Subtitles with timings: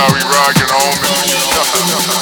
[0.00, 2.16] how we rockin', homie.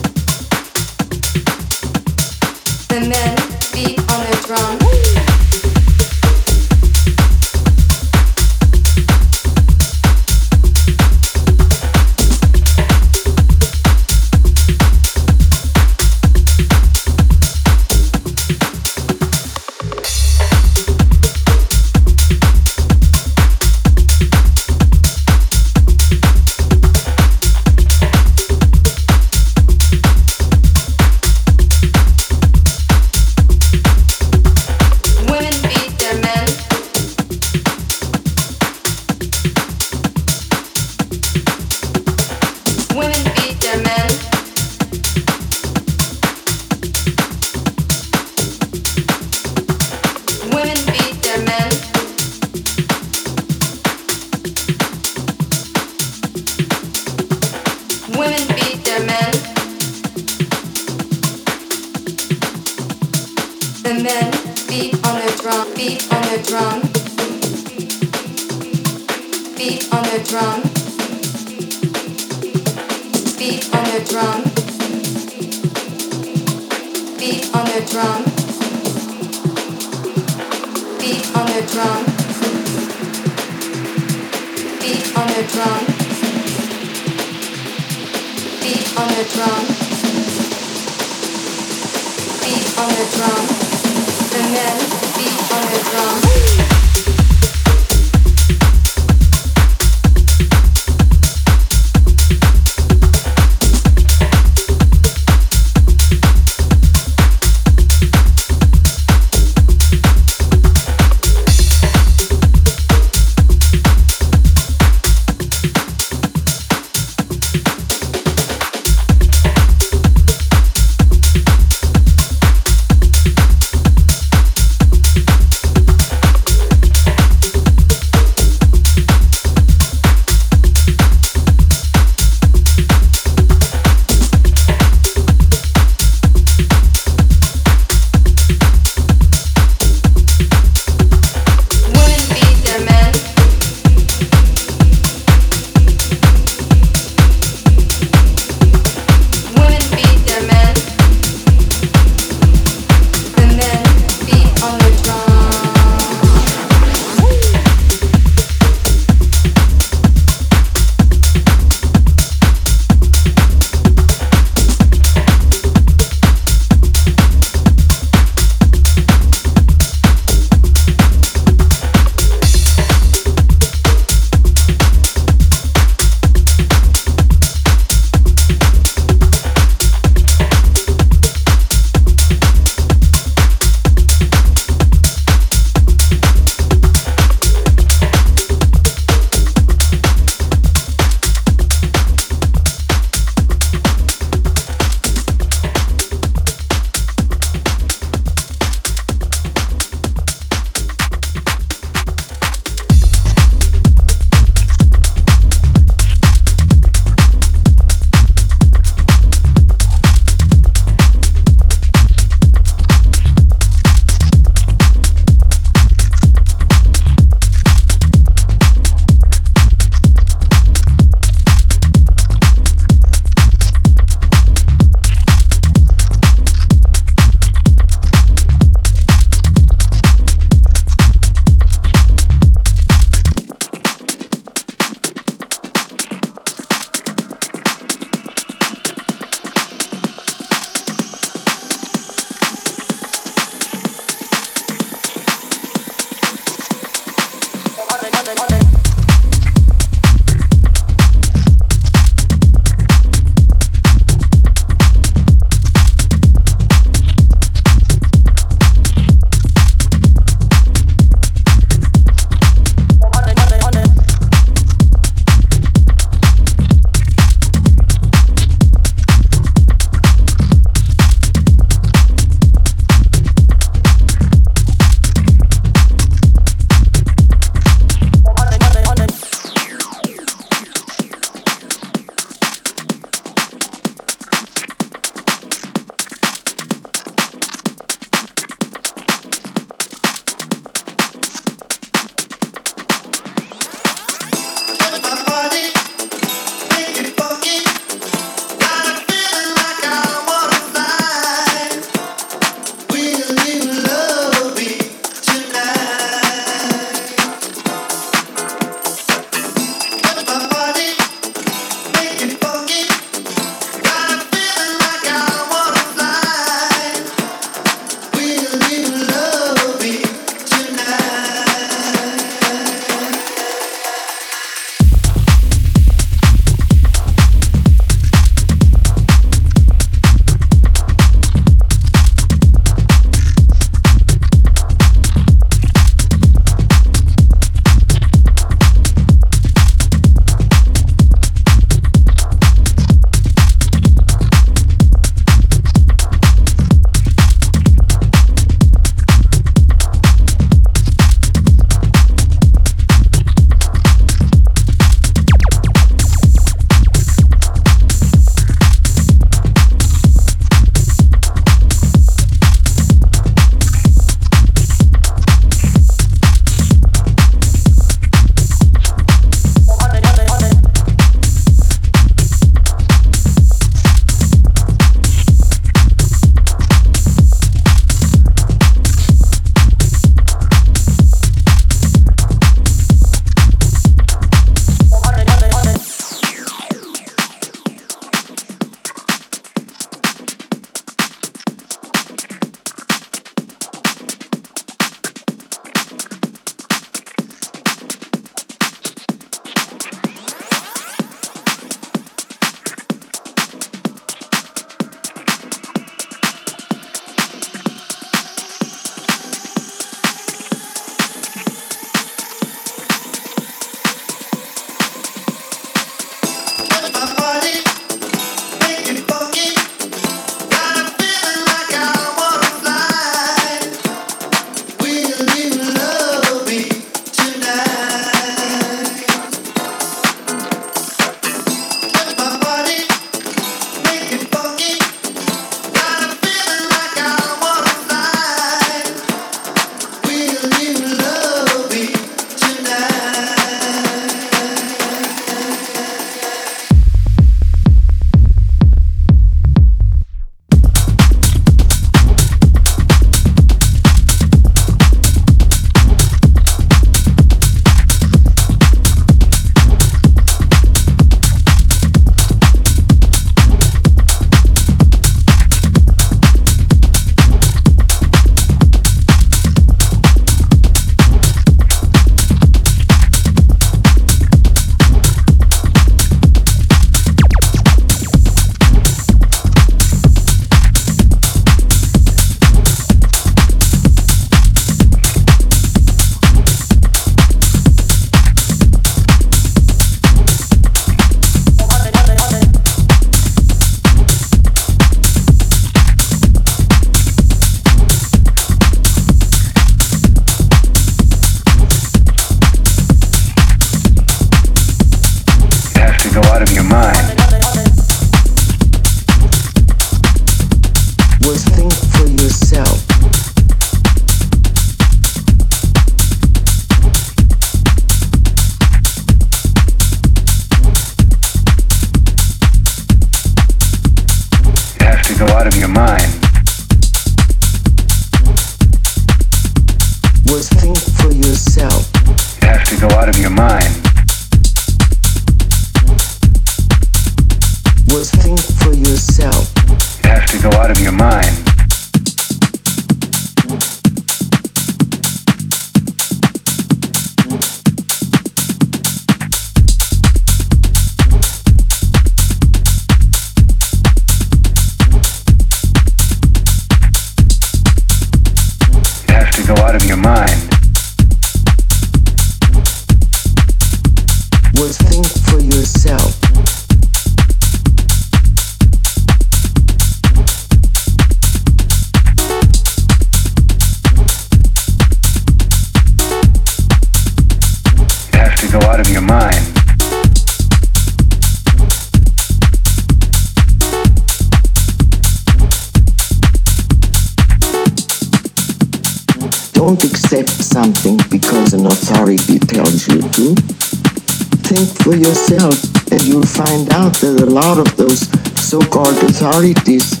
[598.82, 600.00] so-called authorities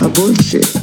[0.00, 0.74] are bullshit.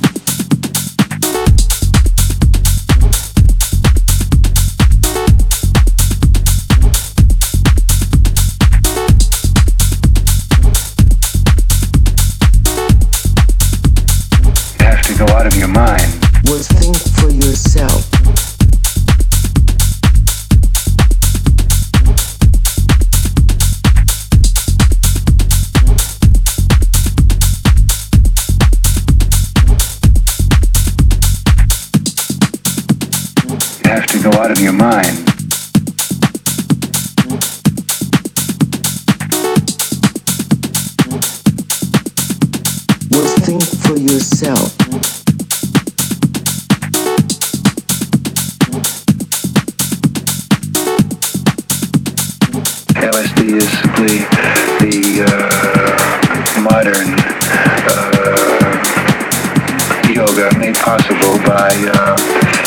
[14.79, 16.01] You have to go out of your mind.
[16.45, 18.08] Was think for yourself.
[34.49, 35.17] Out of your mind.
[43.11, 44.75] Was think for yourself.
[52.95, 54.25] LSD is simply
[54.79, 57.09] the uh, modern
[57.85, 58.09] uh,
[60.11, 62.15] yoga made possible by uh,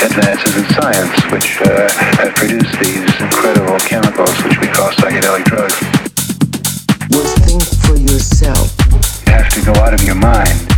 [0.04, 5.76] advances in science, which uh, have produced these incredible chemicals which we call psychedelic drugs.
[7.10, 8.72] Was think for yourself.
[9.26, 10.71] You have to go out of your mind.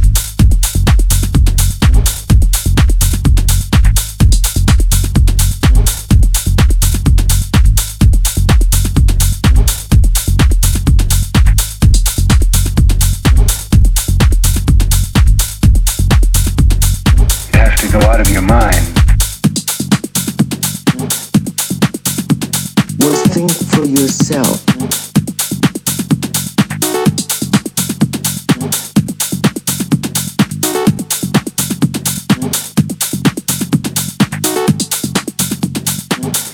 [24.25, 24.65] Yourself.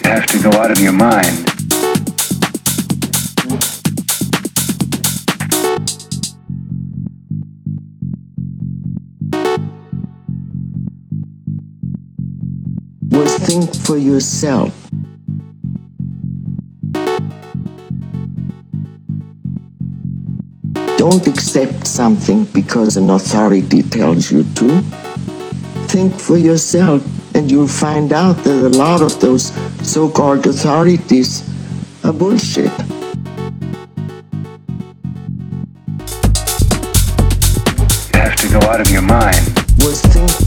[0.05, 1.47] You have to go out of your mind.
[13.47, 14.90] Think for yourself.
[21.01, 24.83] Don't accept something because an authority tells you to.
[25.89, 27.03] Think for yourself,
[27.35, 29.51] and you'll find out that a lot of those
[29.83, 31.43] so called authorities
[32.05, 32.71] are bullshit.
[38.13, 39.41] You have to go out of your mind.
[39.79, 40.40] Was think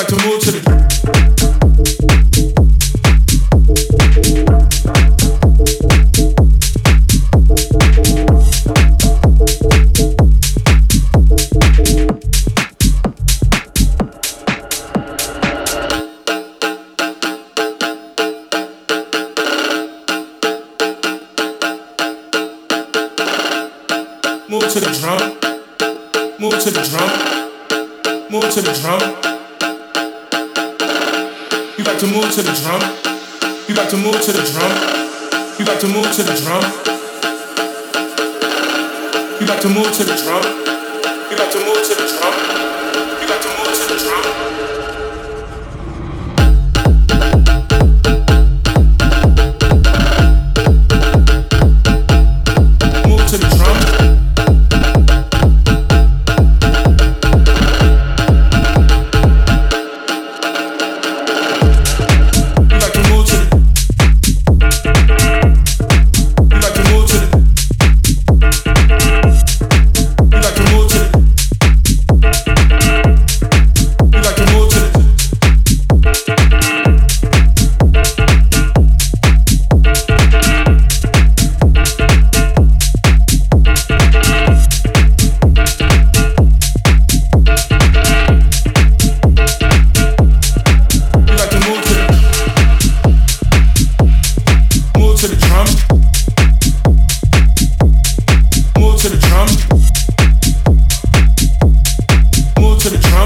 [0.00, 0.59] like to move to the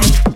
[0.00, 0.33] drum.